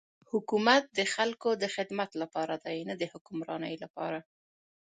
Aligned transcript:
حکومت 0.31 0.83
د 0.97 0.99
خلکو 1.13 1.49
د 1.61 1.63
خدمت 1.75 2.09
لپاره 2.21 2.55
دی 2.65 2.77
نه 2.89 2.93
د 3.01 3.03
حکمرانی 3.11 3.75
لپاره. 3.83 4.19